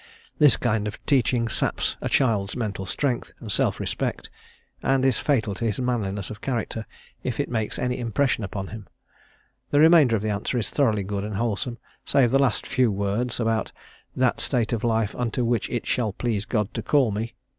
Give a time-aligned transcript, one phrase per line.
[0.39, 4.31] This kind of teaching saps a child's mental strength and self respect,
[4.81, 6.87] and is fatal to his manliness of character
[7.23, 8.87] if it makes any impression upon him.
[9.69, 13.39] The remainder of the answer is thoroughly good and wholesome, save the last few words
[13.39, 13.71] about
[14.15, 17.35] "that state of life unto which it shall please God to call me."